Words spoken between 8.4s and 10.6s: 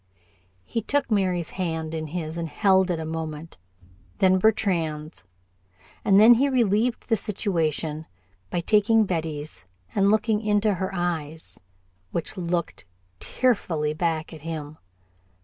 by taking Betty's and looking